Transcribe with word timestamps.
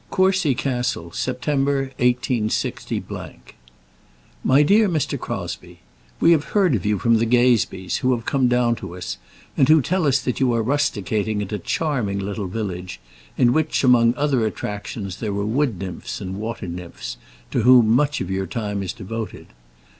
Courcy 0.09 0.55
Castle, 0.55 1.11
September, 1.11 1.91
186. 1.99 2.89
MY 4.43 4.63
DEAR 4.63 4.89
MR. 4.89 5.19
CROSBIE, 5.19 5.79
We 6.19 6.31
have 6.31 6.43
heard 6.55 6.73
of 6.73 6.87
you 6.87 6.97
from 6.97 7.17
the 7.19 7.27
Gazebees, 7.27 7.97
who 7.97 8.11
have 8.15 8.25
come 8.25 8.47
down 8.47 8.75
to 8.77 8.95
us, 8.97 9.17
and 9.55 9.69
who 9.69 9.79
tell 9.79 10.07
us 10.07 10.19
that 10.21 10.39
you 10.39 10.53
are 10.55 10.63
rusticating 10.63 11.43
at 11.43 11.51
a 11.53 11.59
charming 11.59 12.17
little 12.17 12.47
village, 12.47 12.99
in 13.37 13.53
which, 13.53 13.83
among 13.83 14.15
other 14.15 14.43
attractions, 14.43 15.17
there 15.17 15.29
are 15.35 15.45
wood 15.45 15.77
nymphs 15.77 16.19
and 16.19 16.37
water 16.37 16.67
nymphs, 16.67 17.17
to 17.51 17.61
whom 17.61 17.87
much 17.89 18.21
of 18.21 18.31
your 18.31 18.47
time 18.47 18.81
is 18.81 18.93
devoted. 18.93 19.49